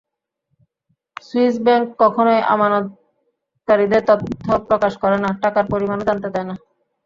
[1.21, 6.55] Swiss bank কখনোই আমানতকারীদের তথ্য প্রকাশ করে না, টাকার পরিমাণও জানতে দেয় না।